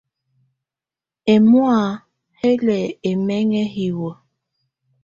[1.33, 1.79] Ɛmɔ̀á
[2.39, 2.77] hɛ lɛ
[3.09, 4.13] ɛmɛŋɛ hiwǝ́.